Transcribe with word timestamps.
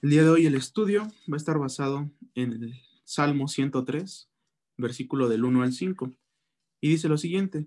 El 0.00 0.10
día 0.10 0.22
de 0.22 0.30
hoy 0.30 0.46
el 0.46 0.54
estudio 0.54 1.08
va 1.28 1.34
a 1.34 1.36
estar 1.36 1.58
basado 1.58 2.08
en 2.36 2.52
el 2.52 2.80
Salmo 3.02 3.48
103, 3.48 4.30
versículo 4.76 5.28
del 5.28 5.44
1 5.44 5.64
al 5.64 5.72
5, 5.72 6.14
y 6.80 6.88
dice 6.88 7.08
lo 7.08 7.18
siguiente, 7.18 7.66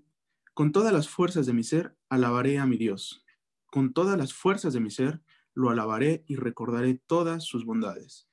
con 0.54 0.72
todas 0.72 0.94
las 0.94 1.10
fuerzas 1.10 1.44
de 1.44 1.52
mi 1.52 1.62
ser 1.62 1.94
alabaré 2.08 2.58
a 2.58 2.64
mi 2.64 2.78
Dios, 2.78 3.22
con 3.66 3.92
todas 3.92 4.16
las 4.16 4.32
fuerzas 4.32 4.72
de 4.72 4.80
mi 4.80 4.90
ser 4.90 5.20
lo 5.52 5.68
alabaré 5.68 6.24
y 6.26 6.36
recordaré 6.36 6.94
todas 7.06 7.44
sus 7.44 7.66
bondades. 7.66 8.30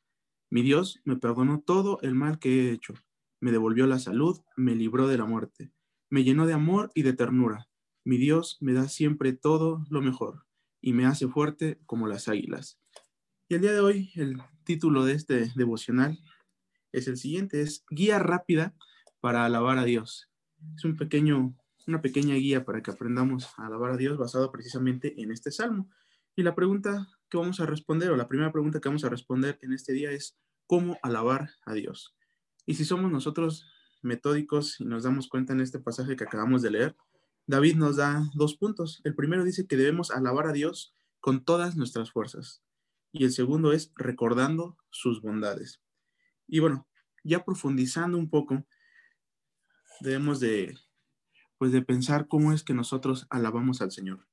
Mi 0.49 0.61
Dios 0.61 1.01
me 1.03 1.17
perdonó 1.17 1.59
todo 1.59 1.99
el 2.01 2.15
mal 2.15 2.39
que 2.39 2.69
he 2.69 2.71
hecho, 2.71 2.93
me 3.41 3.51
devolvió 3.51 3.85
la 3.85 3.99
salud, 3.99 4.39
me 4.55 4.75
libró 4.75 5.09
de 5.09 5.17
la 5.17 5.25
muerte, 5.25 5.73
me 6.09 6.23
llenó 6.23 6.47
de 6.47 6.53
amor 6.53 6.89
y 6.95 7.01
de 7.03 7.11
ternura. 7.11 7.67
Mi 8.05 8.15
Dios 8.15 8.59
me 8.61 8.71
da 8.71 8.87
siempre 8.87 9.33
todo 9.33 9.85
lo 9.89 10.01
mejor 10.01 10.45
y 10.79 10.93
me 10.93 11.05
hace 11.05 11.27
fuerte 11.27 11.81
como 11.85 12.07
las 12.07 12.29
águilas. 12.29 12.79
Y 13.51 13.55
el 13.55 13.61
día 13.61 13.71
de 13.71 13.79
hoy, 13.79 14.11
el 14.13 14.39
título 14.63 15.05
de 15.05 15.13
este 15.13 15.51
devocional 15.55 16.19
es 16.91 17.07
el 17.07 17.17
siguiente, 17.17 17.61
es 17.61 17.83
Guía 17.89 18.19
rápida 18.19 18.75
para 19.21 19.43
alabar 19.43 19.79
a 19.79 19.85
Dios. 19.85 20.29
Es 20.77 20.85
un 20.85 20.95
pequeño, 20.95 21.55
una 21.87 21.99
pequeña 21.99 22.35
guía 22.35 22.63
para 22.63 22.83
que 22.83 22.91
aprendamos 22.91 23.47
a 23.57 23.65
alabar 23.65 23.93
a 23.93 23.97
Dios 23.97 24.19
basado 24.19 24.51
precisamente 24.51 25.19
en 25.19 25.31
este 25.31 25.49
salmo. 25.49 25.89
Y 26.35 26.43
la 26.43 26.53
pregunta 26.53 27.07
que 27.27 27.39
vamos 27.39 27.59
a 27.59 27.65
responder, 27.65 28.11
o 28.11 28.17
la 28.17 28.27
primera 28.27 28.51
pregunta 28.51 28.79
que 28.79 28.87
vamos 28.87 29.03
a 29.03 29.09
responder 29.09 29.57
en 29.63 29.73
este 29.73 29.93
día 29.93 30.11
es, 30.11 30.37
¿cómo 30.67 30.99
alabar 31.01 31.49
a 31.65 31.73
Dios? 31.73 32.15
Y 32.67 32.75
si 32.75 32.85
somos 32.85 33.11
nosotros 33.11 33.65
metódicos 34.03 34.79
y 34.79 34.85
nos 34.85 35.01
damos 35.01 35.27
cuenta 35.27 35.53
en 35.53 35.61
este 35.61 35.79
pasaje 35.79 36.15
que 36.15 36.23
acabamos 36.23 36.61
de 36.61 36.69
leer, 36.69 36.95
David 37.47 37.77
nos 37.77 37.95
da 37.95 38.29
dos 38.35 38.57
puntos. 38.57 39.01
El 39.05 39.15
primero 39.15 39.43
dice 39.43 39.65
que 39.65 39.75
debemos 39.75 40.11
alabar 40.11 40.45
a 40.45 40.53
Dios 40.53 40.93
con 41.19 41.43
todas 41.43 41.75
nuestras 41.75 42.11
fuerzas 42.11 42.61
y 43.11 43.23
el 43.23 43.31
segundo 43.31 43.73
es 43.73 43.91
recordando 43.95 44.77
sus 44.89 45.21
bondades. 45.21 45.81
Y 46.47 46.59
bueno, 46.59 46.87
ya 47.23 47.43
profundizando 47.43 48.17
un 48.17 48.29
poco, 48.29 48.65
debemos 50.01 50.39
de, 50.39 50.77
pues 51.57 51.71
de 51.71 51.81
pensar 51.81 52.27
cómo 52.27 52.53
es 52.53 52.63
que 52.63 52.73
nosotros 52.73 53.27
alabamos 53.29 53.81
al 53.81 53.91
Señor. 53.91 54.27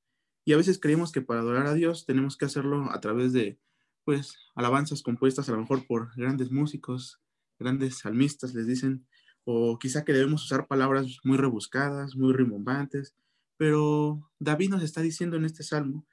Y 0.45 0.53
a 0.53 0.57
veces 0.57 0.79
creemos 0.79 1.11
que 1.11 1.21
para 1.21 1.41
adorar 1.41 1.67
a 1.67 1.73
Dios 1.73 2.05
tenemos 2.05 2.37
que 2.37 2.45
hacerlo 2.45 2.91
a 2.91 2.99
través 3.01 3.33
de, 3.33 3.59
pues, 4.05 4.37
alabanzas 4.55 5.03
compuestas 5.03 5.49
a 5.49 5.51
lo 5.51 5.59
mejor 5.59 5.85
por 5.85 6.15
grandes 6.15 6.51
músicos, 6.51 7.19
grandes 7.59 7.97
salmistas, 7.97 8.53
les 8.53 8.65
dicen, 8.65 9.05
o 9.43 9.77
quizá 9.77 10.05
que 10.05 10.13
debemos 10.13 10.45
usar 10.45 10.67
palabras 10.67 11.19
muy 11.23 11.37
rebuscadas, 11.37 12.15
muy 12.15 12.33
rimbombantes, 12.33 13.15
pero 13.57 14.31
David 14.39 14.69
nos 14.69 14.83
está 14.83 15.01
diciendo 15.01 15.35
en 15.35 15.45
este 15.45 15.63
salmo 15.63 16.05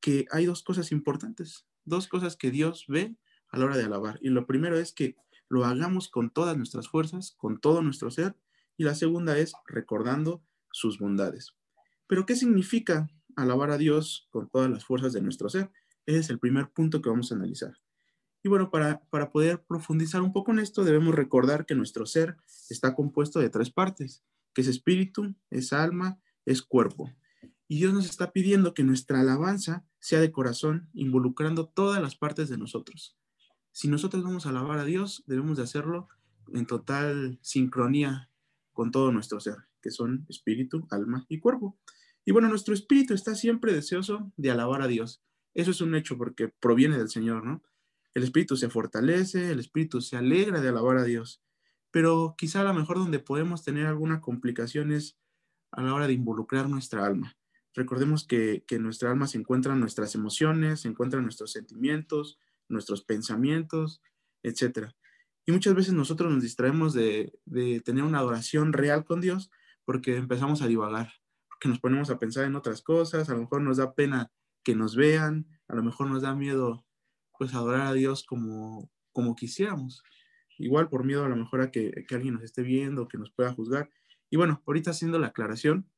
que 0.00 0.26
hay 0.30 0.46
dos 0.46 0.62
cosas 0.62 0.92
importantes 0.92 1.66
dos 1.88 2.08
cosas 2.08 2.36
que 2.36 2.50
Dios 2.50 2.84
ve 2.88 3.16
a 3.50 3.58
la 3.58 3.66
hora 3.66 3.76
de 3.76 3.84
alabar. 3.84 4.18
Y 4.22 4.28
lo 4.28 4.46
primero 4.46 4.78
es 4.78 4.92
que 4.92 5.16
lo 5.48 5.64
hagamos 5.64 6.08
con 6.08 6.30
todas 6.30 6.56
nuestras 6.56 6.88
fuerzas, 6.88 7.34
con 7.38 7.60
todo 7.60 7.82
nuestro 7.82 8.10
ser. 8.10 8.36
Y 8.76 8.84
la 8.84 8.94
segunda 8.94 9.36
es 9.38 9.52
recordando 9.66 10.42
sus 10.70 10.98
bondades. 10.98 11.54
Pero 12.06 12.26
¿qué 12.26 12.36
significa 12.36 13.08
alabar 13.36 13.70
a 13.70 13.78
Dios 13.78 14.28
con 14.30 14.48
todas 14.48 14.70
las 14.70 14.84
fuerzas 14.84 15.12
de 15.12 15.20
nuestro 15.20 15.48
ser? 15.48 15.70
Ese 16.06 16.20
es 16.20 16.30
el 16.30 16.38
primer 16.38 16.70
punto 16.70 17.02
que 17.02 17.10
vamos 17.10 17.32
a 17.32 17.34
analizar. 17.34 17.74
Y 18.42 18.48
bueno, 18.48 18.70
para, 18.70 19.00
para 19.10 19.30
poder 19.30 19.64
profundizar 19.64 20.22
un 20.22 20.32
poco 20.32 20.52
en 20.52 20.60
esto, 20.60 20.84
debemos 20.84 21.14
recordar 21.14 21.66
que 21.66 21.74
nuestro 21.74 22.06
ser 22.06 22.36
está 22.70 22.94
compuesto 22.94 23.40
de 23.40 23.50
tres 23.50 23.70
partes, 23.70 24.22
que 24.54 24.60
es 24.60 24.68
espíritu, 24.68 25.34
es 25.50 25.72
alma, 25.72 26.20
es 26.46 26.62
cuerpo. 26.62 27.12
Y 27.68 27.76
Dios 27.76 27.92
nos 27.92 28.06
está 28.06 28.32
pidiendo 28.32 28.72
que 28.72 28.82
nuestra 28.82 29.20
alabanza 29.20 29.84
sea 30.00 30.20
de 30.20 30.32
corazón, 30.32 30.88
involucrando 30.94 31.68
todas 31.68 32.00
las 32.00 32.16
partes 32.16 32.48
de 32.48 32.56
nosotros. 32.56 33.18
Si 33.72 33.88
nosotros 33.88 34.24
vamos 34.24 34.46
a 34.46 34.48
alabar 34.48 34.78
a 34.78 34.84
Dios, 34.84 35.22
debemos 35.26 35.58
de 35.58 35.64
hacerlo 35.64 36.08
en 36.54 36.66
total 36.66 37.38
sincronía 37.42 38.30
con 38.72 38.90
todo 38.90 39.12
nuestro 39.12 39.38
ser, 39.38 39.56
que 39.82 39.90
son 39.90 40.24
espíritu, 40.30 40.88
alma 40.90 41.26
y 41.28 41.40
cuerpo. 41.40 41.78
Y 42.24 42.32
bueno, 42.32 42.48
nuestro 42.48 42.72
espíritu 42.72 43.14
está 43.14 43.34
siempre 43.34 43.72
deseoso 43.72 44.32
de 44.36 44.50
alabar 44.50 44.82
a 44.82 44.86
Dios. 44.86 45.22
Eso 45.54 45.70
es 45.70 45.80
un 45.80 45.94
hecho 45.94 46.16
porque 46.16 46.48
proviene 46.48 46.96
del 46.96 47.10
Señor, 47.10 47.44
¿no? 47.44 47.62
El 48.14 48.22
espíritu 48.22 48.56
se 48.56 48.70
fortalece, 48.70 49.50
el 49.50 49.60
espíritu 49.60 50.00
se 50.00 50.16
alegra 50.16 50.60
de 50.60 50.70
alabar 50.70 50.96
a 50.96 51.04
Dios. 51.04 51.42
Pero 51.90 52.34
quizá 52.36 52.62
a 52.62 52.64
lo 52.64 52.74
mejor 52.74 52.98
donde 52.98 53.18
podemos 53.18 53.62
tener 53.62 53.86
alguna 53.86 54.20
complicación 54.20 54.90
es 54.90 55.18
a 55.70 55.82
la 55.82 55.94
hora 55.94 56.06
de 56.06 56.14
involucrar 56.14 56.68
nuestra 56.68 57.06
alma. 57.06 57.37
Recordemos 57.74 58.26
que, 58.26 58.64
que 58.66 58.78
nuestra 58.78 59.10
alma 59.10 59.26
se 59.26 59.38
encuentra 59.38 59.74
en 59.74 59.80
nuestras 59.80 60.14
emociones, 60.14 60.80
se 60.80 60.88
encuentran 60.88 61.22
nuestros 61.22 61.52
sentimientos, 61.52 62.38
nuestros 62.68 63.02
pensamientos, 63.04 64.02
etc. 64.42 64.90
Y 65.46 65.52
muchas 65.52 65.74
veces 65.74 65.94
nosotros 65.94 66.32
nos 66.32 66.42
distraemos 66.42 66.92
de, 66.92 67.32
de 67.44 67.80
tener 67.80 68.04
una 68.04 68.18
adoración 68.18 68.72
real 68.72 69.04
con 69.04 69.20
Dios 69.20 69.50
porque 69.84 70.16
empezamos 70.16 70.60
a 70.60 70.66
divagar, 70.66 71.12
porque 71.48 71.68
nos 71.68 71.80
ponemos 71.80 72.10
a 72.10 72.18
pensar 72.18 72.44
en 72.44 72.56
otras 72.56 72.82
cosas, 72.82 73.28
a 73.28 73.34
lo 73.34 73.40
mejor 73.40 73.62
nos 73.62 73.78
da 73.78 73.94
pena 73.94 74.30
que 74.62 74.74
nos 74.74 74.96
vean, 74.96 75.46
a 75.66 75.74
lo 75.74 75.82
mejor 75.82 76.10
nos 76.10 76.22
da 76.22 76.34
miedo 76.34 76.84
pues 77.38 77.54
adorar 77.54 77.86
a 77.86 77.92
Dios 77.94 78.24
como, 78.24 78.90
como 79.12 79.34
quisiéramos. 79.36 80.02
Igual 80.58 80.88
por 80.88 81.04
miedo 81.04 81.24
a 81.24 81.28
lo 81.28 81.36
mejor 81.36 81.60
a 81.60 81.70
que, 81.70 82.04
que 82.06 82.14
alguien 82.14 82.34
nos 82.34 82.42
esté 82.42 82.62
viendo, 82.62 83.08
que 83.08 83.16
nos 83.16 83.30
pueda 83.30 83.52
juzgar. 83.54 83.88
Y 84.28 84.36
bueno, 84.36 84.62
ahorita 84.66 84.90
haciendo 84.90 85.18
la 85.18 85.28
aclaración, 85.28 85.88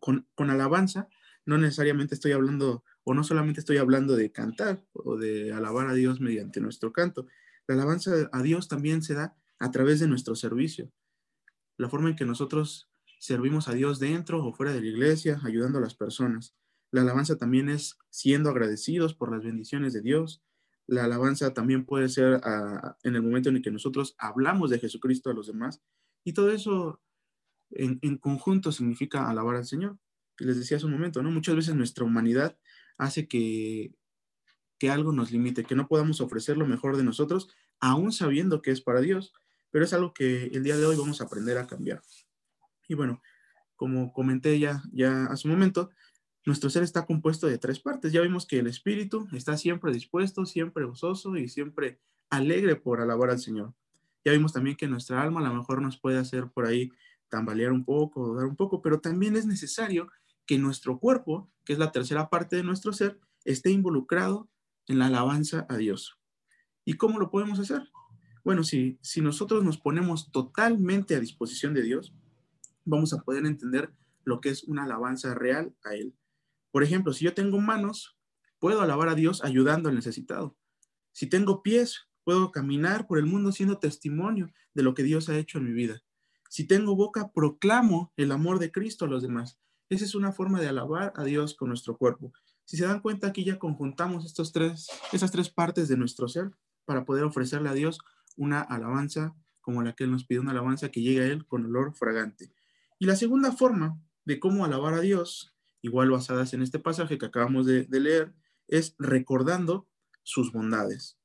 con, 0.00 0.26
alabanza, 0.50 1.08
no 1.46 1.58
necesariamente 1.58 2.14
estoy 2.14 2.32
hablando, 2.32 2.84
o 3.04 3.14
no 3.14 3.22
solamente 3.22 3.60
estoy 3.60 3.76
hablando 3.76 4.16
de 4.16 4.32
cantar 4.32 4.82
o 4.92 5.16
de 5.16 5.52
alabar 5.52 5.88
a 5.88 5.94
Dios 5.94 6.20
mediante 6.20 6.60
nuestro 6.60 6.92
canto. 6.92 7.26
La 7.66 7.74
alabanza 7.74 8.28
a 8.32 8.42
Dios 8.42 8.68
también 8.68 9.02
se 9.02 9.14
da 9.14 9.36
a 9.58 9.70
través 9.70 10.00
de 10.00 10.08
nuestro 10.08 10.34
servicio. 10.34 10.90
La 11.76 11.88
forma 11.88 12.10
en 12.10 12.16
que 12.16 12.26
nosotros 12.26 12.90
servimos 13.20 13.68
a 13.68 13.74
Dios 13.74 14.00
dentro 14.00 14.44
o 14.44 14.52
fuera 14.52 14.72
de 14.72 14.80
la 14.80 14.86
iglesia, 14.86 15.40
ayudando 15.44 15.78
a 15.78 15.82
las 15.82 15.94
personas. 15.94 16.56
La 16.90 17.02
alabanza 17.02 17.36
también 17.36 17.68
es 17.68 17.98
siendo 18.08 18.50
agradecidos 18.50 19.14
por 19.14 19.30
las 19.30 19.44
bendiciones 19.44 19.92
de 19.92 20.00
Dios. 20.00 20.42
La 20.86 21.04
alabanza 21.04 21.54
también 21.54 21.84
puede 21.84 22.08
ser 22.08 22.40
ah, 22.42 22.96
en 23.04 23.14
el 23.14 23.22
momento 23.22 23.50
en 23.50 23.56
el 23.56 23.62
que 23.62 23.70
nosotros 23.70 24.16
hablamos 24.18 24.70
de 24.70 24.80
Jesucristo 24.80 25.30
a 25.30 25.34
los 25.34 25.46
demás. 25.46 25.80
Y 26.24 26.32
todo 26.32 26.50
eso 26.50 27.00
en, 27.70 28.18
conjunto 28.18 28.72
significa 28.72 29.28
alabar 29.28 29.56
al 29.56 29.66
Señor. 29.66 29.98
Y 30.38 30.44
les 30.44 30.58
decía 30.58 30.76
hace 30.76 30.86
un 30.86 30.92
momento, 30.92 31.22
¿no? 31.22 31.30
Muchas 31.30 31.54
veces 31.54 31.74
nuestra 31.74 32.04
humanidad 32.04 32.56
hace 32.96 33.28
que, 33.28 33.92
que 34.78 34.90
algo 34.90 35.12
nos 35.12 35.30
limite, 35.30 35.64
que 35.64 35.74
no 35.74 35.88
podamos 35.88 36.20
ofrecer 36.20 36.56
lo 36.56 36.66
mejor 36.66 36.96
de 36.96 37.04
nosotros, 37.04 37.48
aún 37.80 38.12
sabiendo 38.12 38.62
que 38.62 38.70
es 38.70 38.80
para 38.80 39.00
Dios, 39.00 39.32
pero 39.70 39.84
es 39.84 39.92
algo 39.92 40.12
que 40.12 40.46
el 40.46 40.64
día 40.64 40.76
de 40.76 40.86
hoy 40.86 40.96
vamos 40.96 41.20
a 41.20 41.24
aprender 41.24 41.58
a 41.58 41.66
cambiar. 41.66 42.02
Y 42.88 42.94
bueno, 42.94 43.22
como 43.76 44.12
comenté 44.12 44.58
ya, 44.58 44.82
ya 44.92 45.26
hace 45.26 45.46
un 45.46 45.54
momento, 45.54 45.90
nuestro 46.44 46.70
ser 46.70 46.82
está 46.82 47.06
compuesto 47.06 47.46
de 47.46 47.58
tres 47.58 47.80
partes. 47.80 48.12
Ya 48.12 48.20
vimos 48.20 48.46
que 48.46 48.58
el 48.58 48.66
espíritu 48.66 49.28
está 49.32 49.56
siempre 49.56 49.92
dispuesto, 49.92 50.46
siempre 50.46 50.84
gozoso 50.84 51.36
y 51.36 51.48
siempre 51.48 52.00
alegre 52.30 52.76
por 52.76 53.00
alabar 53.00 53.30
al 53.30 53.38
Señor. 53.38 53.74
Ya 54.24 54.32
vimos 54.32 54.52
también 54.52 54.76
que 54.76 54.88
nuestra 54.88 55.22
alma 55.22 55.40
a 55.40 55.48
lo 55.48 55.54
mejor 55.54 55.80
nos 55.80 55.98
puede 55.98 56.18
hacer 56.18 56.48
por 56.48 56.66
ahí 56.66 56.90
tambalear 57.30 57.72
un 57.72 57.84
poco, 57.84 58.34
dar 58.34 58.46
un 58.46 58.56
poco, 58.56 58.82
pero 58.82 59.00
también 59.00 59.36
es 59.36 59.46
necesario 59.46 60.10
que 60.46 60.58
nuestro 60.58 60.98
cuerpo, 60.98 61.50
que 61.64 61.72
es 61.72 61.78
la 61.78 61.92
tercera 61.92 62.28
parte 62.28 62.56
de 62.56 62.64
nuestro 62.64 62.92
ser, 62.92 63.18
esté 63.44 63.70
involucrado 63.70 64.48
en 64.86 64.98
la 64.98 65.06
alabanza 65.06 65.66
a 65.68 65.76
Dios. 65.76 66.18
¿Y 66.84 66.94
cómo 66.94 67.18
lo 67.18 67.30
podemos 67.30 67.58
hacer? 67.58 67.88
Bueno, 68.44 68.64
si, 68.64 68.98
si 69.02 69.20
nosotros 69.20 69.64
nos 69.64 69.78
ponemos 69.78 70.32
totalmente 70.32 71.14
a 71.14 71.20
disposición 71.20 71.72
de 71.72 71.82
Dios, 71.82 72.12
vamos 72.84 73.12
a 73.12 73.22
poder 73.22 73.46
entender 73.46 73.92
lo 74.24 74.40
que 74.40 74.50
es 74.50 74.64
una 74.64 74.84
alabanza 74.84 75.34
real 75.34 75.74
a 75.84 75.94
Él. 75.94 76.14
Por 76.70 76.82
ejemplo, 76.82 77.12
si 77.12 77.24
yo 77.24 77.34
tengo 77.34 77.60
manos, 77.60 78.16
puedo 78.58 78.80
alabar 78.80 79.08
a 79.08 79.14
Dios 79.14 79.44
ayudando 79.44 79.88
al 79.88 79.94
necesitado. 79.94 80.56
Si 81.12 81.26
tengo 81.26 81.62
pies, 81.62 82.08
puedo 82.24 82.50
caminar 82.50 83.06
por 83.06 83.18
el 83.18 83.26
mundo 83.26 83.52
siendo 83.52 83.78
testimonio 83.78 84.52
de 84.74 84.82
lo 84.82 84.94
que 84.94 85.02
Dios 85.02 85.28
ha 85.28 85.38
hecho 85.38 85.58
en 85.58 85.64
mi 85.64 85.72
vida. 85.72 86.02
Si 86.50 86.64
tengo 86.64 86.96
boca, 86.96 87.30
proclamo 87.32 88.12
el 88.16 88.32
amor 88.32 88.58
de 88.58 88.72
Cristo 88.72 89.04
a 89.04 89.08
los 89.08 89.22
demás. 89.22 89.60
Esa 89.88 90.04
es 90.04 90.16
una 90.16 90.32
forma 90.32 90.60
de 90.60 90.66
alabar 90.66 91.12
a 91.14 91.22
Dios 91.22 91.54
con 91.54 91.68
nuestro 91.68 91.96
cuerpo. 91.96 92.32
Si 92.64 92.76
se 92.76 92.86
dan 92.86 92.98
cuenta, 92.98 93.28
aquí 93.28 93.44
ya 93.44 93.60
conjuntamos 93.60 94.26
estos 94.26 94.50
tres, 94.52 94.88
partes 95.54 95.86
de 95.86 95.96
nuestro 95.96 96.26
ser 96.26 96.50
para 96.86 97.04
poder 97.04 97.22
ofrecerle 97.22 97.68
a 97.68 97.72
Dios 97.74 98.00
una 98.36 98.62
alabanza 98.62 99.32
como 99.60 99.84
la 99.84 99.92
que 99.92 100.02
Él 100.02 100.10
nos 100.10 100.24
pide, 100.24 100.40
una 100.40 100.50
alabanza 100.50 100.90
que 100.90 101.02
llegue 101.02 101.20
a 101.20 101.26
Él 101.26 101.46
con 101.46 101.66
olor 101.66 101.94
fragante. 101.94 102.52
Y 102.98 103.06
la 103.06 103.14
segunda 103.14 103.52
forma 103.52 104.02
de 104.24 104.40
cómo 104.40 104.64
alabar 104.64 104.94
a 104.94 105.00
Dios, 105.00 105.54
igual 105.82 106.10
basadas 106.10 106.52
en 106.52 106.62
este 106.62 106.80
pasaje 106.80 107.16
que 107.16 107.26
acabamos 107.26 107.64
de 107.64 107.86
leer, 107.88 108.34
es 108.66 108.96
recordando 108.98 109.88
sus 110.24 110.50
bondades. 110.50 111.16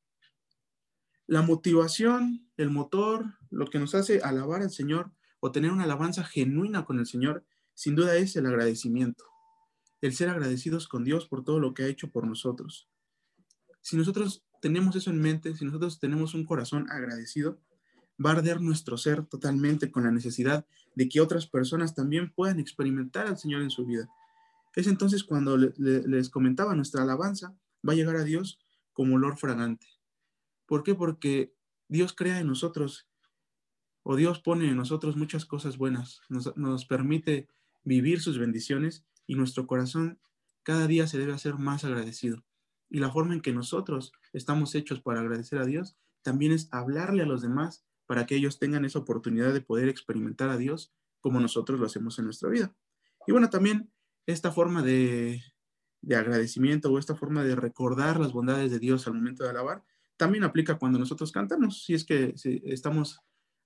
La 1.27 1.41
motivación, 1.41 2.47
el 2.57 2.69
motor, 2.69 3.25
lo 3.49 3.65
que 3.65 3.79
nos 3.79 3.95
hace 3.95 4.19
alabar 4.21 4.61
al 4.61 4.69
Señor 4.69 5.14
o 5.45 5.51
tener 5.51 5.71
una 5.71 5.83
alabanza 5.83 6.23
genuina 6.23 6.85
con 6.85 6.97
el 6.97 7.05
Señor, 7.05 7.45
sin 7.75 7.93
duda 7.93 8.15
es 8.15 8.35
el 8.35 8.47
agradecimiento, 8.47 9.25
el 10.01 10.11
ser 10.11 10.29
agradecidos 10.29 10.87
con 10.87 11.03
Dios 11.03 11.27
por 11.27 11.43
todo 11.43 11.59
lo 11.59 11.75
que 11.75 11.83
ha 11.83 11.87
hecho 11.87 12.09
por 12.09 12.25
nosotros. 12.25 12.89
Si 13.79 13.95
nosotros 13.95 14.43
tenemos 14.59 14.95
eso 14.95 15.11
en 15.11 15.21
mente, 15.21 15.53
si 15.53 15.63
nosotros 15.63 15.99
tenemos 15.99 16.33
un 16.33 16.45
corazón 16.45 16.89
agradecido, 16.89 17.59
va 18.17 18.31
a 18.31 18.33
arder 18.33 18.59
nuestro 18.59 18.97
ser 18.97 19.23
totalmente 19.23 19.91
con 19.91 20.05
la 20.05 20.09
necesidad 20.09 20.65
de 20.95 21.07
que 21.07 21.21
otras 21.21 21.45
personas 21.45 21.93
también 21.93 22.33
puedan 22.33 22.59
experimentar 22.59 23.27
al 23.27 23.37
Señor 23.37 23.61
en 23.61 23.69
su 23.69 23.85
vida. 23.85 24.09
Es 24.75 24.87
entonces 24.87 25.23
cuando 25.23 25.57
les 25.57 26.29
comentaba, 26.31 26.73
nuestra 26.73 27.03
alabanza 27.03 27.55
va 27.87 27.93
a 27.93 27.95
llegar 27.95 28.15
a 28.15 28.23
Dios 28.23 28.57
como 28.93 29.13
olor 29.13 29.37
fragante. 29.37 29.85
¿Por 30.65 30.81
qué? 30.81 30.95
Porque 30.95 31.53
Dios 31.87 32.13
crea 32.13 32.39
en 32.39 32.47
nosotros, 32.47 33.07
o 34.07 34.15
Dios 34.15 34.39
pone 34.39 34.69
en 34.69 34.77
nosotros 34.77 35.17
muchas 35.17 35.45
cosas 35.45 35.77
buenas, 35.79 36.21
nos, 36.29 36.55
nos 36.55 36.85
permite 36.85 37.47
vivir 37.83 38.21
sus 38.21 38.37
bendiciones 38.37 39.03
y 39.25 39.33
nuestro 39.33 39.65
corazón 39.65 40.19
cada 40.61 40.85
día 40.85 41.07
se 41.07 41.17
debe 41.17 41.33
hacer 41.33 41.55
más 41.55 41.83
agradecido. 41.83 42.45
Y 42.87 42.99
la 42.99 43.11
forma 43.11 43.33
en 43.33 43.41
que 43.41 43.51
nosotros 43.51 44.11
estamos 44.31 44.75
hechos 44.75 45.01
para 45.01 45.21
agradecer 45.21 45.57
a 45.57 45.65
Dios 45.65 45.97
también 46.21 46.51
es 46.51 46.69
hablarle 46.71 47.23
a 47.23 47.25
los 47.25 47.41
demás 47.41 47.83
para 48.05 48.27
que 48.27 48.35
ellos 48.35 48.59
tengan 48.59 48.85
esa 48.85 48.99
oportunidad 48.99 49.51
de 49.51 49.61
poder 49.61 49.89
experimentar 49.89 50.49
a 50.49 50.57
Dios 50.57 50.93
como 51.19 51.39
nosotros 51.39 51.79
lo 51.79 51.87
hacemos 51.87 52.19
en 52.19 52.25
nuestra 52.25 52.49
vida. 52.49 52.75
Y 53.25 53.31
bueno, 53.31 53.49
también 53.49 53.91
esta 54.27 54.51
forma 54.51 54.83
de, 54.83 55.41
agradecimiento 56.07 56.91
o 56.91 56.99
esta 56.99 57.15
forma 57.15 57.43
de 57.43 57.55
recordar 57.55 58.19
las 58.19 58.33
bondades 58.33 58.69
de 58.69 58.77
Dios 58.77 59.07
al 59.07 59.15
momento 59.15 59.43
de 59.43 59.49
alabar, 59.49 59.83
también 60.15 60.43
aplica 60.43 60.77
cuando 60.77 60.99
nosotros 60.99 61.31
cantamos, 61.31 61.83
si 61.83 61.95
es 61.95 62.05
que 62.05 62.35
estamos 62.65 63.21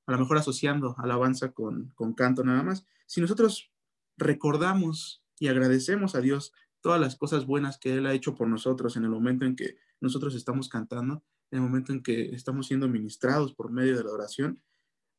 a 0.10 0.14
lo 0.14 0.20
mejor 0.20 0.38
asociando 0.38 0.96
alabanza 0.98 1.52
con, 1.52 1.92
con 1.96 2.14
canto 2.14 2.44
nada 2.44 2.64
más. 2.64 2.88
Si 3.06 3.22
nosotros 3.22 3.72
recordamos 4.18 5.24
y 5.40 5.50
agradecemos 5.50 6.16
a 6.16 6.22
Dios 6.22 6.52
todas 6.82 7.00
las 7.00 7.16
cosas 7.16 7.46
buenas 7.46 7.78
que 7.78 7.96
Él 7.96 8.08
ha 8.08 8.14
hecho 8.14 8.34
por 8.34 8.48
nosotros 8.48 8.98
en 8.98 9.04
el 9.04 9.12
momento 9.12 9.46
en 9.46 9.56
que 9.56 9.78
nosotros 10.02 10.34
estamos 10.34 10.68
cantando, 10.68 11.24
en 11.52 11.60
el 11.60 11.62
momento 11.62 11.94
en 11.94 12.02
que 12.02 12.34
estamos 12.34 12.66
siendo 12.66 12.88
ministrados 12.88 13.54
por 13.54 13.72
medio 13.72 13.96
de 13.96 14.04
la 14.04 14.12
oración, 14.12 14.64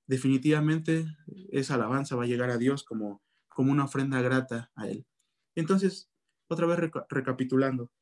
definitivamente 0.08 1.06
esa 1.50 1.74
alabanza 1.74 2.16
va 2.16 2.24
a 2.24 2.26
llegar 2.26 2.50
a 2.50 2.58
Dios 2.58 2.82
como, 2.82 3.22
como 3.48 3.70
una 3.70 3.84
ofrenda 3.84 4.20
grata 4.20 4.72
a 4.74 4.88
Él. 4.88 5.06
Entonces, 5.54 6.10
otra 6.48 6.66
vez 6.66 6.90
recapitulando, 7.08 7.92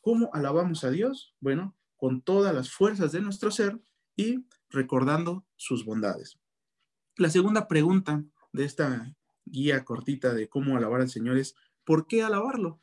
¿cómo 0.00 0.30
alabamos 0.32 0.82
a 0.84 0.90
Dios? 0.90 1.34
Bueno, 1.40 1.76
con 1.98 2.22
todas 2.22 2.54
las 2.54 2.70
fuerzas 2.70 3.12
de 3.12 3.20
nuestro 3.20 3.50
ser 3.50 3.78
y 4.16 4.46
recordando 4.72 5.44
sus 5.56 5.84
bondades. 5.84 6.38
La 7.16 7.30
segunda 7.30 7.68
pregunta 7.68 8.24
de 8.52 8.64
esta 8.64 9.14
guía 9.44 9.84
cortita 9.84 10.34
de 10.34 10.48
cómo 10.48 10.76
alabar 10.76 11.00
al 11.00 11.10
Señor 11.10 11.38
es, 11.38 11.54
¿por 11.84 12.06
qué 12.06 12.22
alabarlo? 12.22 12.80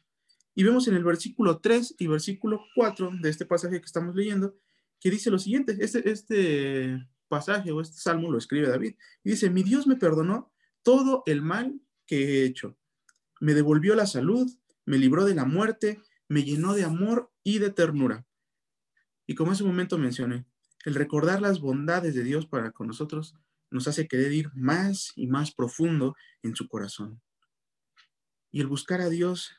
Y 0.55 0.63
vemos 0.63 0.87
en 0.87 0.95
el 0.95 1.03
versículo 1.03 1.59
3 1.59 1.95
y 1.99 2.07
versículo 2.07 2.61
4 2.75 3.11
de 3.21 3.29
este 3.29 3.45
pasaje 3.45 3.79
que 3.79 3.85
estamos 3.85 4.15
leyendo, 4.15 4.55
que 4.99 5.09
dice 5.09 5.31
lo 5.31 5.39
siguiente, 5.39 5.77
este, 5.79 6.09
este 6.09 7.07
pasaje 7.27 7.71
o 7.71 7.81
este 7.81 7.97
salmo 7.97 8.31
lo 8.31 8.37
escribe 8.37 8.67
David, 8.67 8.95
y 9.23 9.31
dice, 9.31 9.49
mi 9.49 9.63
Dios 9.63 9.87
me 9.87 9.95
perdonó 9.95 10.51
todo 10.83 11.23
el 11.25 11.41
mal 11.41 11.79
que 12.05 12.17
he 12.17 12.45
hecho, 12.45 12.75
me 13.39 13.53
devolvió 13.53 13.95
la 13.95 14.05
salud, 14.05 14.51
me 14.85 14.97
libró 14.97 15.25
de 15.25 15.35
la 15.35 15.45
muerte, 15.45 16.01
me 16.27 16.43
llenó 16.43 16.73
de 16.73 16.83
amor 16.83 17.31
y 17.43 17.59
de 17.59 17.69
ternura. 17.69 18.25
Y 19.25 19.35
como 19.35 19.51
hace 19.51 19.63
un 19.63 19.69
momento 19.69 19.97
mencioné, 19.97 20.45
el 20.85 20.95
recordar 20.95 21.41
las 21.41 21.59
bondades 21.59 22.15
de 22.15 22.23
Dios 22.23 22.45
para 22.45 22.71
con 22.71 22.87
nosotros 22.87 23.35
nos 23.71 23.87
hace 23.87 24.07
querer 24.07 24.31
ir 24.31 24.51
más 24.53 25.11
y 25.15 25.27
más 25.27 25.53
profundo 25.53 26.15
en 26.41 26.55
su 26.55 26.67
corazón. 26.67 27.21
Y 28.51 28.61
el 28.61 28.67
buscar 28.67 29.01
a 29.01 29.09
Dios 29.09 29.51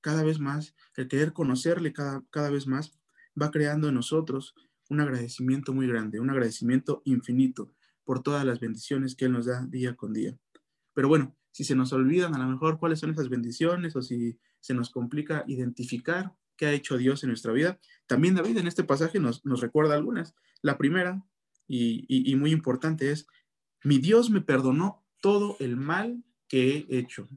cada 0.00 0.22
vez 0.22 0.38
más, 0.38 0.74
el 0.96 1.08
querer 1.08 1.32
conocerle 1.32 1.92
cada, 1.92 2.22
cada 2.30 2.50
vez 2.50 2.66
más, 2.66 2.92
va 3.40 3.50
creando 3.50 3.88
en 3.88 3.94
nosotros 3.94 4.54
un 4.90 5.00
agradecimiento 5.00 5.72
muy 5.72 5.86
grande, 5.86 6.20
un 6.20 6.30
agradecimiento 6.30 7.02
infinito 7.04 7.72
por 8.04 8.22
todas 8.22 8.44
las 8.44 8.60
bendiciones 8.60 9.14
que 9.14 9.26
Él 9.26 9.32
nos 9.32 9.46
da 9.46 9.64
día 9.66 9.94
con 9.94 10.12
día. 10.12 10.36
Pero 10.92 11.08
bueno, 11.08 11.36
si 11.50 11.64
se 11.64 11.74
nos 11.74 11.92
olvidan 11.92 12.34
a 12.34 12.38
lo 12.38 12.48
mejor 12.48 12.78
cuáles 12.78 13.00
son 13.00 13.10
esas 13.10 13.28
bendiciones 13.28 13.96
o 13.96 14.02
si 14.02 14.38
se 14.60 14.74
nos 14.74 14.90
complica 14.90 15.44
identificar 15.46 16.34
qué 16.56 16.66
ha 16.66 16.72
hecho 16.72 16.96
Dios 16.96 17.22
en 17.22 17.28
nuestra 17.30 17.52
vida, 17.52 17.78
también 18.06 18.34
David 18.34 18.58
en 18.58 18.66
este 18.66 18.84
pasaje 18.84 19.18
nos, 19.20 19.42
recuerda 19.44 19.94
algunas. 19.94 20.34
La 20.62 20.78
primera 20.78 21.24
y, 21.66 22.04
y 22.08 22.36
muy 22.36 22.52
importante 22.52 23.10
es, 23.10 23.26
mi 23.82 23.98
Dios 23.98 24.30
me 24.30 24.40
perdonó 24.40 25.04
todo 25.20 25.56
el 25.60 25.76
mal 25.76 26.22
que 26.48 26.86
he 26.88 26.98
hecho. 26.98 27.28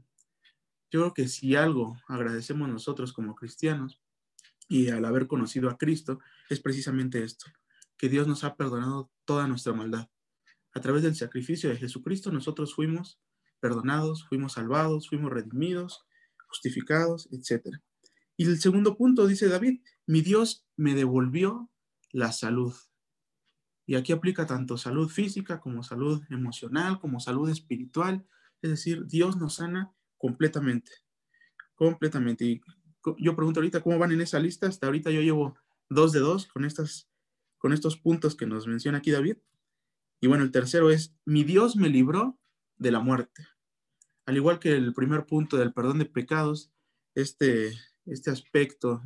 Yo 0.90 1.02
creo 1.02 1.14
que 1.14 1.28
si 1.28 1.56
algo 1.56 1.98
agradecemos 2.08 2.70
nosotros 2.70 3.12
como 3.12 3.36
cristianos 3.36 4.02
y 4.70 4.90
al 4.90 5.06
haber 5.06 5.28
conocido 5.28 5.70
a 5.70 5.78
Cristo, 5.78 6.20
es 6.50 6.60
precisamente 6.60 7.24
esto, 7.24 7.46
que 7.98 8.10
Dios 8.10 8.28
nos 8.28 8.44
ha 8.44 8.56
perdonado 8.56 9.12
toda 9.26 9.48
nuestra 9.48 9.74
maldad. 9.74 10.10
A 10.74 10.82
través 10.82 11.04
del 11.04 11.16
sacrificio 11.16 11.70
de 11.70 11.78
Jesucristo 11.78 12.32
nosotros 12.32 12.74
fuimos 12.74 13.20
perdonados, 13.60 14.28
fuimos 14.28 14.54
salvados, 14.54 15.10
fuimos 15.10 15.32
redimidos, 15.32 16.06
justificados, 16.48 17.28
etc. 17.32 17.78
Y 18.38 18.46
el 18.46 18.60
segundo 18.62 18.96
punto 18.96 19.26
dice 19.26 19.48
David, 19.48 19.82
mi 20.06 20.22
Dios 20.22 20.66
me 20.76 20.94
devolvió 20.94 21.72
la 22.12 22.32
salud. 22.32 22.74
Y 23.88 23.96
aquí 23.96 24.12
aplica 24.12 24.46
tanto 24.46 24.78
salud 24.78 25.10
física 25.10 25.60
como 25.60 25.82
salud 25.82 26.22
emocional, 26.30 27.00
como 27.00 27.20
salud 27.20 27.50
espiritual. 27.50 28.28
Es 28.62 28.70
decir, 28.70 29.08
Dios 29.08 29.38
nos 29.38 29.56
sana 29.56 29.92
completamente, 30.18 30.92
completamente. 31.74 32.46
Y 32.46 32.62
yo 33.18 33.36
pregunto 33.36 33.60
ahorita 33.60 33.82
cómo 33.82 33.98
van 33.98 34.12
en 34.12 34.22
esa 34.22 34.40
lista. 34.40 34.68
Hasta 34.68 34.86
ahorita 34.86 35.10
yo 35.10 35.22
llevo 35.22 35.56
dos 35.90 36.12
de 36.12 36.20
dos 36.20 36.46
con, 36.48 36.64
estas, 36.64 37.10
con 37.58 37.74
estos 37.74 37.98
puntos 37.98 38.36
que 38.36 38.46
nos 38.46 38.68
menciona 38.68 39.00
aquí 39.00 39.10
David. 39.10 39.38
Y 40.20 40.28
bueno, 40.28 40.44
el 40.44 40.52
tercero 40.52 40.92
es, 40.92 41.16
mi 41.26 41.44
Dios 41.44 41.76
me 41.76 41.90
libró 41.90 42.38
de 42.78 42.92
la 42.92 43.00
muerte. 43.00 43.48
Al 44.26 44.36
igual 44.36 44.60
que 44.60 44.74
el 44.74 44.94
primer 44.94 45.26
punto 45.26 45.58
del 45.58 45.74
perdón 45.74 46.00
de 46.00 46.06
pecados, 46.06 46.72
este, 47.16 47.74
este 48.08 48.32
aspecto 48.32 49.04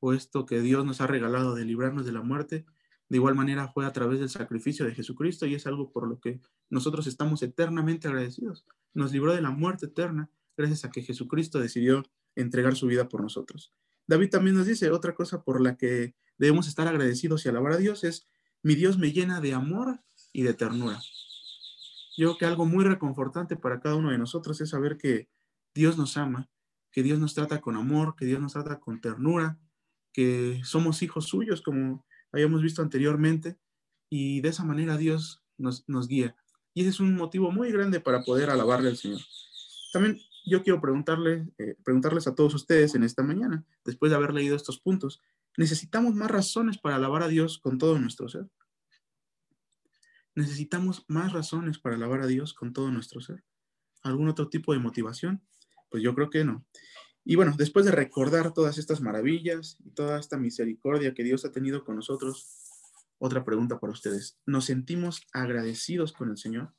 o 0.00 0.12
esto 0.12 0.46
que 0.46 0.60
Dios 0.60 0.84
nos 0.84 1.00
ha 1.00 1.06
regalado 1.06 1.54
de 1.54 1.64
librarnos 1.64 2.06
de 2.06 2.12
la 2.12 2.22
muerte, 2.22 2.64
de 3.08 3.16
igual 3.16 3.34
manera 3.34 3.68
fue 3.68 3.86
a 3.86 3.92
través 3.92 4.20
del 4.20 4.28
sacrificio 4.28 4.86
de 4.86 4.94
Jesucristo 4.94 5.46
y 5.46 5.54
es 5.54 5.66
algo 5.66 5.92
por 5.92 6.08
lo 6.08 6.20
que 6.20 6.40
nosotros 6.70 7.06
estamos 7.06 7.42
eternamente 7.42 8.08
agradecidos. 8.08 8.66
Nos 8.92 9.12
libró 9.12 9.34
de 9.34 9.42
la 9.42 9.50
muerte 9.50 9.86
eterna 9.86 10.30
gracias 10.56 10.84
a 10.84 10.90
que 10.90 11.02
Jesucristo 11.02 11.60
decidió 11.60 12.02
entregar 12.34 12.76
su 12.76 12.86
vida 12.86 13.08
por 13.08 13.20
nosotros. 13.22 13.72
David 14.06 14.30
también 14.30 14.56
nos 14.56 14.66
dice 14.66 14.90
otra 14.90 15.14
cosa 15.14 15.42
por 15.42 15.60
la 15.60 15.76
que 15.76 16.14
debemos 16.38 16.68
estar 16.68 16.88
agradecidos 16.88 17.44
y 17.44 17.48
alabar 17.48 17.72
a 17.72 17.76
Dios 17.78 18.04
es, 18.04 18.26
mi 18.62 18.74
Dios 18.74 18.98
me 18.98 19.12
llena 19.12 19.40
de 19.40 19.54
amor 19.54 20.00
y 20.32 20.42
de 20.42 20.54
ternura. 20.54 21.00
Yo 22.16 22.28
creo 22.28 22.38
que 22.38 22.44
algo 22.46 22.66
muy 22.66 22.84
reconfortante 22.84 23.56
para 23.56 23.80
cada 23.80 23.96
uno 23.96 24.10
de 24.10 24.18
nosotros 24.18 24.60
es 24.60 24.70
saber 24.70 24.96
que 24.96 25.28
Dios 25.74 25.98
nos 25.98 26.16
ama, 26.16 26.48
que 26.94 27.02
Dios 27.02 27.18
nos 27.18 27.34
trata 27.34 27.60
con 27.60 27.74
amor, 27.74 28.14
que 28.16 28.24
Dios 28.24 28.40
nos 28.40 28.52
trata 28.52 28.78
con 28.78 29.00
ternura, 29.00 29.58
que 30.12 30.60
somos 30.62 31.02
hijos 31.02 31.24
suyos, 31.24 31.60
como 31.60 32.06
habíamos 32.30 32.62
visto 32.62 32.82
anteriormente, 32.82 33.58
y 34.08 34.40
de 34.42 34.50
esa 34.50 34.62
manera 34.64 34.96
Dios 34.96 35.42
nos, 35.58 35.82
nos 35.88 36.06
guía. 36.06 36.36
Y 36.72 36.82
ese 36.82 36.90
es 36.90 37.00
un 37.00 37.16
motivo 37.16 37.50
muy 37.50 37.72
grande 37.72 37.98
para 37.98 38.22
poder 38.22 38.48
alabarle 38.48 38.90
al 38.90 38.96
Señor. 38.96 39.20
También 39.92 40.20
yo 40.46 40.62
quiero 40.62 40.80
preguntarle, 40.80 41.48
eh, 41.58 41.74
preguntarles 41.84 42.28
a 42.28 42.34
todos 42.36 42.54
ustedes 42.54 42.94
en 42.94 43.02
esta 43.02 43.24
mañana, 43.24 43.64
después 43.84 44.10
de 44.10 44.16
haber 44.16 44.32
leído 44.32 44.54
estos 44.54 44.78
puntos, 44.78 45.20
¿necesitamos 45.56 46.14
más 46.14 46.30
razones 46.30 46.78
para 46.78 46.94
alabar 46.94 47.24
a 47.24 47.28
Dios 47.28 47.58
con 47.58 47.78
todo 47.78 47.98
nuestro 47.98 48.28
ser? 48.28 48.48
¿Necesitamos 50.36 51.04
más 51.08 51.32
razones 51.32 51.80
para 51.80 51.96
alabar 51.96 52.20
a 52.20 52.28
Dios 52.28 52.54
con 52.54 52.72
todo 52.72 52.92
nuestro 52.92 53.20
ser? 53.20 53.42
¿Algún 54.02 54.28
otro 54.28 54.48
tipo 54.48 54.72
de 54.72 54.78
motivación? 54.78 55.42
Pues 55.94 56.02
yo 56.02 56.12
creo 56.12 56.28
que 56.28 56.44
no. 56.44 56.66
Y 57.24 57.36
bueno, 57.36 57.54
después 57.56 57.86
de 57.86 57.92
recordar 57.92 58.52
todas 58.52 58.78
estas 58.78 59.00
maravillas 59.00 59.76
y 59.84 59.90
toda 59.92 60.18
esta 60.18 60.36
misericordia 60.36 61.14
que 61.14 61.22
Dios 61.22 61.44
ha 61.44 61.52
tenido 61.52 61.84
con 61.84 61.94
nosotros, 61.94 62.48
otra 63.18 63.44
pregunta 63.44 63.78
para 63.78 63.92
ustedes. 63.92 64.36
¿Nos 64.44 64.64
sentimos 64.64 65.22
agradecidos 65.32 66.12
con 66.12 66.30
el 66.30 66.36
Señor? 66.36 66.74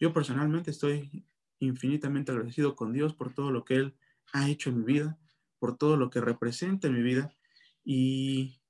Yo 0.00 0.12
personalmente 0.12 0.72
estoy 0.72 1.24
infinitamente 1.60 2.32
agradecido 2.32 2.74
con 2.74 2.92
Dios 2.92 3.14
por 3.14 3.32
todo 3.32 3.52
lo 3.52 3.64
que 3.64 3.76
Él 3.76 3.96
ha 4.32 4.50
hecho 4.50 4.70
en 4.70 4.78
mi 4.78 4.84
vida, 4.92 5.16
por 5.60 5.78
todo 5.78 5.96
lo 5.96 6.10
que 6.10 6.20
representa 6.20 6.88
en 6.88 6.94
mi 6.94 7.02
vida. 7.02 7.32
Y 7.84 8.60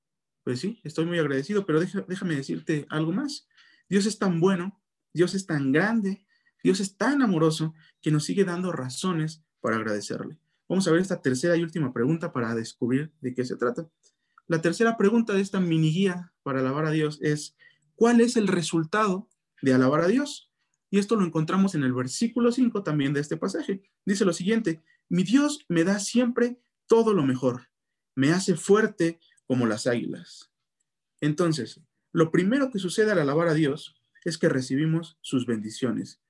pues 0.44 0.60
sí, 0.60 0.82
estoy 0.84 1.06
muy 1.06 1.18
agradecido, 1.18 1.64
pero 1.64 1.80
déjame 1.80 2.36
decirte 2.36 2.84
algo 2.90 3.12
más. 3.12 3.48
Dios 3.88 4.04
es 4.04 4.18
tan 4.18 4.38
bueno, 4.38 4.82
Dios 5.14 5.34
es 5.34 5.46
tan 5.46 5.72
grande, 5.72 6.26
Dios 6.62 6.80
es 6.80 6.96
tan 6.96 7.22
amoroso 7.22 7.74
que 8.00 8.10
nos 8.10 8.24
sigue 8.24 8.44
dando 8.44 8.72
razones 8.72 9.42
para 9.60 9.76
agradecerle. 9.76 10.38
Vamos 10.68 10.86
a 10.86 10.92
ver 10.92 11.00
esta 11.00 11.20
tercera 11.20 11.56
y 11.56 11.62
última 11.62 11.92
pregunta 11.92 12.32
para 12.32 12.54
descubrir 12.54 13.12
de 13.20 13.34
qué 13.34 13.44
se 13.44 13.56
trata. 13.56 13.88
La 14.46 14.60
tercera 14.60 14.96
pregunta 14.96 15.32
de 15.32 15.40
esta 15.40 15.60
mini 15.60 15.92
guía 15.92 16.32
para 16.42 16.60
alabar 16.60 16.86
a 16.86 16.90
Dios 16.90 17.18
es, 17.22 17.56
¿cuál 17.94 18.20
es 18.20 18.36
el 18.36 18.48
resultado 18.48 19.28
de 19.62 19.74
alabar 19.74 20.02
a 20.02 20.08
Dios? 20.08 20.50
Y 20.90 20.98
esto 20.98 21.16
lo 21.16 21.24
encontramos 21.24 21.74
en 21.74 21.84
el 21.84 21.92
versículo 21.92 22.50
5 22.50 22.82
también 22.82 23.12
de 23.12 23.20
este 23.20 23.36
pasaje. 23.36 23.82
Dice 24.04 24.24
lo 24.24 24.32
siguiente, 24.32 24.82
mi 25.08 25.22
Dios 25.22 25.64
me 25.68 25.84
da 25.84 25.98
siempre 25.98 26.60
todo 26.86 27.14
lo 27.14 27.24
mejor, 27.24 27.68
me 28.14 28.32
hace 28.32 28.56
fuerte 28.56 29.20
como 29.46 29.66
las 29.66 29.86
águilas. 29.86 30.50
Entonces, 31.20 31.80
lo 32.12 32.30
primero 32.30 32.70
que 32.70 32.78
sucede 32.78 33.12
al 33.12 33.20
alabar 33.20 33.48
a 33.48 33.54
Dios 33.54 33.94
es 34.24 34.38
que 34.38 34.48
recibimos 34.48 35.18
sus 35.20 35.46
bendiciones. 35.46 36.20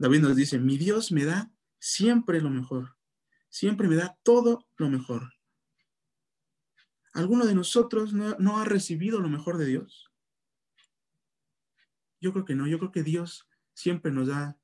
David 0.00 0.20
nos 0.20 0.34
dice, 0.34 0.58
mi 0.58 0.78
Dios 0.78 1.12
me 1.12 1.26
da 1.26 1.52
siempre 1.78 2.40
lo 2.40 2.48
mejor, 2.48 2.96
siempre 3.50 3.86
me 3.86 3.96
da 3.96 4.18
todo 4.22 4.66
lo 4.78 4.88
mejor. 4.88 5.34
¿Alguno 7.12 7.44
de 7.44 7.54
nosotros 7.54 8.14
no, 8.14 8.58
ha 8.58 8.64
recibido 8.64 9.20
lo 9.20 9.28
mejor 9.28 9.58
de 9.58 9.66
Dios? 9.66 10.10
Yo 12.18 12.32
creo 12.32 12.46
que 12.46 12.54
no, 12.54 12.66
yo 12.66 12.78
creo 12.78 12.92
que 12.92 13.02
Dios 13.02 13.46
siempre 13.74 14.10
nos 14.10 14.28
da 14.28 14.56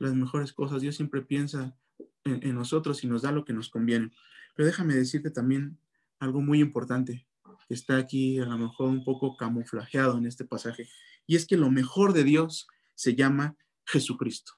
las 0.00 0.14
mejores 0.14 0.52
cosas, 0.52 0.82
Dios 0.82 0.96
siempre 0.96 1.22
piensa 1.22 1.78
en, 2.24 2.44
en 2.44 2.56
nosotros 2.56 3.04
y 3.04 3.06
nos 3.06 3.22
da 3.22 3.30
lo 3.30 3.44
que 3.44 3.52
nos 3.52 3.68
conviene. 3.68 4.12
Pero 4.56 4.66
déjame 4.66 4.94
decirte 4.94 5.30
también 5.30 5.78
algo 6.18 6.40
muy 6.40 6.60
importante 6.60 7.24
que 7.68 7.74
está 7.74 7.98
aquí 7.98 8.40
a 8.40 8.46
lo 8.46 8.58
mejor 8.58 8.88
un 8.88 9.04
poco 9.04 9.36
camuflajeado 9.36 10.18
en 10.18 10.26
este 10.26 10.44
pasaje, 10.44 10.88
y 11.24 11.36
es 11.36 11.46
que 11.46 11.56
lo 11.56 11.70
mejor 11.70 12.14
de 12.14 12.24
Dios 12.24 12.66
se 12.96 13.14
llama 13.14 13.56
Jesucristo. 13.84 14.54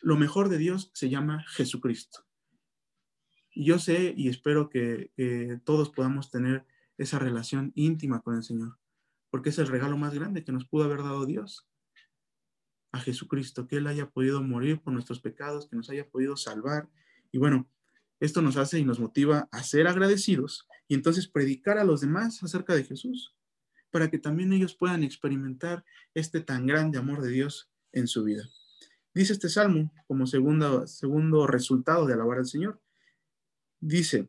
Lo 0.00 0.16
mejor 0.16 0.48
de 0.48 0.58
Dios 0.58 0.90
se 0.94 1.08
llama 1.08 1.44
Jesucristo. 1.48 2.24
Y 3.52 3.64
yo 3.64 3.78
sé 3.78 4.14
y 4.16 4.28
espero 4.28 4.68
que, 4.68 5.10
todos 5.64 5.90
podamos 5.90 6.30
tener 6.30 6.64
esa 6.96 7.18
relación 7.18 7.72
íntima 7.74 8.20
con 8.20 8.36
el 8.36 8.42
Señor, 8.42 8.78
porque 9.30 9.50
es 9.50 9.58
el 9.58 9.66
regalo 9.66 9.96
más 9.96 10.14
grande 10.14 10.44
que 10.44 10.52
nos 10.52 10.64
pudo 10.66 10.84
haber 10.84 10.98
dado 10.98 11.26
Dios 11.26 11.66
a 12.92 13.00
Jesucristo, 13.00 13.66
que 13.66 13.76
Él 13.76 13.86
haya 13.86 14.08
podido 14.10 14.42
morir 14.42 14.80
por 14.80 14.92
nuestros 14.92 15.20
pecados, 15.20 15.68
que 15.68 15.76
nos 15.76 15.90
haya 15.90 16.08
podido 16.08 16.36
salvar. 16.36 16.88
Y 17.32 17.38
bueno, 17.38 17.68
esto 18.20 18.42
nos 18.42 18.56
hace 18.56 18.78
y 18.78 18.84
nos 18.84 19.00
motiva 19.00 19.48
a 19.52 19.62
ser 19.62 19.86
agradecidos 19.86 20.66
y 20.86 20.94
entonces 20.94 21.28
predicar 21.28 21.78
a 21.78 21.84
los 21.84 22.00
demás 22.00 22.42
acerca 22.42 22.74
de 22.74 22.84
Jesús, 22.84 23.34
para 23.90 24.10
que 24.10 24.18
también 24.18 24.52
ellos 24.52 24.74
puedan 24.74 25.02
experimentar 25.02 25.84
este 26.14 26.40
tan 26.40 26.66
grande 26.66 26.98
amor 26.98 27.22
de 27.22 27.30
Dios 27.30 27.70
en 27.92 28.06
su 28.06 28.24
vida. 28.24 28.48
Dice 29.14 29.32
este 29.32 29.48
salmo 29.48 29.92
como 30.06 30.26
segundo, 30.26 30.86
segundo 30.86 31.46
resultado 31.46 32.06
de 32.06 32.14
alabar 32.14 32.38
al 32.38 32.46
Señor. 32.46 32.80
Dice, 33.80 34.28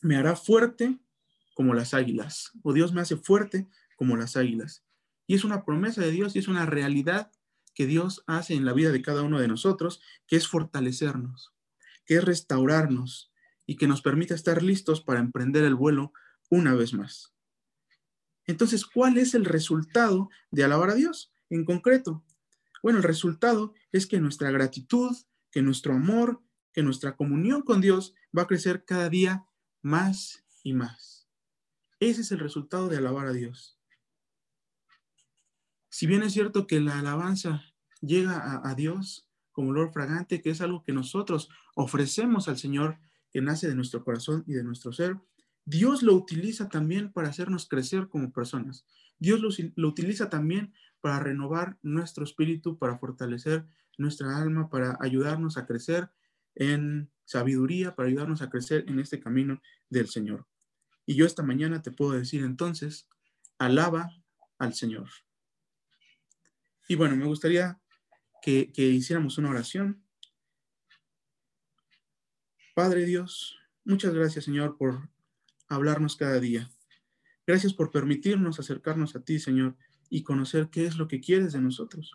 me 0.00 0.16
hará 0.16 0.36
fuerte 0.36 0.98
como 1.54 1.74
las 1.74 1.94
águilas, 1.94 2.52
o 2.62 2.72
Dios 2.72 2.92
me 2.92 3.00
hace 3.00 3.16
fuerte 3.16 3.68
como 3.96 4.16
las 4.16 4.36
águilas. 4.36 4.84
Y 5.26 5.34
es 5.34 5.44
una 5.44 5.64
promesa 5.64 6.00
de 6.00 6.10
Dios 6.10 6.34
y 6.34 6.38
es 6.38 6.48
una 6.48 6.66
realidad 6.66 7.30
que 7.74 7.86
Dios 7.86 8.22
hace 8.26 8.54
en 8.54 8.64
la 8.64 8.72
vida 8.72 8.90
de 8.90 9.02
cada 9.02 9.22
uno 9.22 9.38
de 9.38 9.48
nosotros, 9.48 10.02
que 10.26 10.36
es 10.36 10.46
fortalecernos 10.46 11.52
que 12.04 12.16
es 12.16 12.24
restaurarnos 12.24 13.32
y 13.66 13.76
que 13.76 13.86
nos 13.86 14.02
permita 14.02 14.34
estar 14.34 14.62
listos 14.62 15.00
para 15.00 15.20
emprender 15.20 15.64
el 15.64 15.74
vuelo 15.74 16.12
una 16.50 16.74
vez 16.74 16.92
más. 16.92 17.32
Entonces, 18.46 18.84
¿cuál 18.84 19.18
es 19.18 19.34
el 19.34 19.44
resultado 19.44 20.28
de 20.50 20.64
alabar 20.64 20.90
a 20.90 20.94
Dios 20.94 21.32
en 21.48 21.64
concreto? 21.64 22.24
Bueno, 22.82 22.98
el 22.98 23.04
resultado 23.04 23.74
es 23.92 24.06
que 24.06 24.20
nuestra 24.20 24.50
gratitud, 24.50 25.16
que 25.50 25.62
nuestro 25.62 25.94
amor, 25.94 26.42
que 26.72 26.82
nuestra 26.82 27.16
comunión 27.16 27.62
con 27.62 27.80
Dios 27.80 28.14
va 28.36 28.42
a 28.42 28.46
crecer 28.46 28.84
cada 28.84 29.08
día 29.08 29.46
más 29.82 30.44
y 30.62 30.72
más. 30.72 31.28
Ese 32.00 32.22
es 32.22 32.32
el 32.32 32.40
resultado 32.40 32.88
de 32.88 32.96
alabar 32.96 33.28
a 33.28 33.32
Dios. 33.32 33.78
Si 35.88 36.06
bien 36.06 36.22
es 36.22 36.32
cierto 36.32 36.66
que 36.66 36.80
la 36.80 36.98
alabanza 36.98 37.62
llega 38.00 38.60
a, 38.64 38.74
Dios, 38.74 39.28
como 39.52 39.70
olor 39.70 39.92
fragante, 39.92 40.40
que 40.40 40.50
es 40.50 40.60
algo 40.60 40.82
que 40.82 40.92
nosotros 40.92 41.50
ofrecemos 41.76 42.48
al 42.48 42.58
Señor, 42.58 42.98
que 43.30 43.42
nace 43.42 43.68
de 43.68 43.74
nuestro 43.74 44.02
corazón 44.02 44.42
y 44.46 44.54
de 44.54 44.64
nuestro 44.64 44.92
ser, 44.92 45.18
Dios 45.64 46.02
lo 46.02 46.14
utiliza 46.14 46.68
también 46.68 47.12
para 47.12 47.28
hacernos 47.28 47.68
crecer 47.68 48.08
como 48.08 48.32
personas. 48.32 48.84
Dios 49.18 49.40
lo, 49.76 49.88
utiliza 49.88 50.28
también 50.28 50.74
para 51.02 51.18
renovar 51.18 51.76
nuestro 51.82 52.24
espíritu, 52.24 52.78
para 52.78 52.96
fortalecer 52.96 53.66
nuestra 53.98 54.38
alma, 54.38 54.70
para 54.70 54.96
ayudarnos 55.00 55.58
a 55.58 55.66
crecer 55.66 56.10
en 56.54 57.10
sabiduría, 57.26 57.94
para 57.94 58.08
ayudarnos 58.08 58.40
a 58.40 58.48
crecer 58.48 58.84
en 58.88 59.00
este 59.00 59.20
camino 59.20 59.60
del 59.90 60.08
Señor. 60.08 60.46
Y 61.04 61.14
yo 61.16 61.26
esta 61.26 61.42
mañana 61.42 61.82
te 61.82 61.90
puedo 61.90 62.12
decir 62.12 62.42
entonces, 62.44 63.08
alaba 63.58 64.10
al 64.58 64.74
Señor. 64.74 65.10
Y 66.88 66.94
bueno, 66.94 67.16
me 67.16 67.26
gustaría 67.26 67.80
que, 68.40 68.70
hiciéramos 68.76 69.38
una 69.38 69.50
oración. 69.50 70.04
Padre 72.74 73.04
Dios, 73.04 73.58
muchas 73.84 74.14
gracias 74.14 74.44
Señor 74.44 74.78
por 74.78 75.10
hablarnos 75.68 76.16
cada 76.16 76.38
día. 76.38 76.70
Gracias 77.46 77.74
por 77.74 77.90
permitirnos 77.90 78.60
acercarnos 78.60 79.16
a 79.16 79.24
ti, 79.24 79.40
Señor, 79.40 79.76
y 80.12 80.24
conocer 80.24 80.68
qué 80.68 80.84
es 80.84 80.98
lo 80.98 81.08
que 81.08 81.22
quieres 81.22 81.54
de 81.54 81.62
nosotros. 81.62 82.12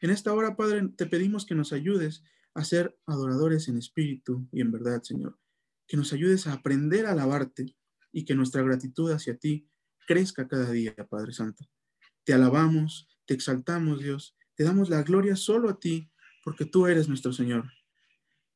En 0.00 0.10
esta 0.10 0.34
hora, 0.34 0.56
Padre, 0.56 0.88
te 0.96 1.06
pedimos 1.06 1.46
que 1.46 1.54
nos 1.54 1.72
ayudes 1.72 2.24
a 2.52 2.64
ser 2.64 2.98
adoradores 3.06 3.68
en 3.68 3.78
espíritu 3.78 4.48
y 4.50 4.60
en 4.60 4.72
verdad, 4.72 5.02
Señor. 5.04 5.38
Que 5.86 5.96
nos 5.96 6.12
ayudes 6.12 6.48
a 6.48 6.54
aprender 6.54 7.06
a 7.06 7.12
alabarte 7.12 7.76
y 8.10 8.24
que 8.24 8.34
nuestra 8.34 8.62
gratitud 8.62 9.12
hacia 9.12 9.36
ti 9.36 9.68
crezca 10.08 10.48
cada 10.48 10.68
día, 10.72 10.96
Padre 11.08 11.32
Santo. 11.32 11.64
Te 12.24 12.34
alabamos, 12.34 13.06
te 13.24 13.34
exaltamos, 13.34 14.00
Dios, 14.00 14.36
te 14.56 14.64
damos 14.64 14.90
la 14.90 15.04
gloria 15.04 15.36
solo 15.36 15.70
a 15.70 15.78
ti, 15.78 16.10
porque 16.42 16.64
tú 16.64 16.88
eres 16.88 17.08
nuestro 17.08 17.32
Señor. 17.32 17.70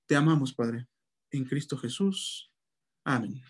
Te 0.07 0.17
amamos, 0.17 0.53
Padre, 0.53 0.89
en 1.31 1.45
Cristo 1.45 1.79
Jesús. 1.79 2.51
Amén. 3.05 3.41